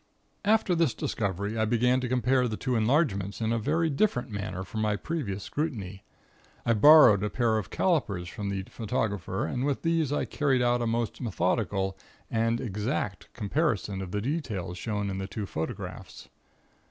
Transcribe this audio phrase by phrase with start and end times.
[0.43, 4.63] "After this discovery I began to compare the two enlargements in a very different manner
[4.63, 6.03] from my previous scrutiny.
[6.65, 10.81] I borrowed a pair of calipers from the photographer and with these I carried out
[10.81, 11.95] a most methodical
[12.31, 16.29] and exact comparison of the details shown in the two photographs.